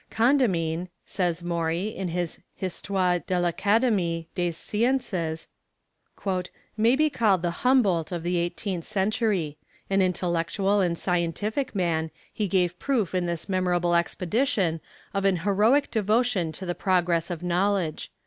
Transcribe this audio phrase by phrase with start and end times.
[0.09, 5.47] "Condamine," says Maury in his "Histoire de l'Académie des Sciences,"
[6.75, 9.59] "may be called the Humboldt of the eighteenth century.
[9.91, 14.81] An intellectual and scientific man, he gave proof in this memorable expedition
[15.13, 18.11] of an heroic devotion to the progress of knowledge.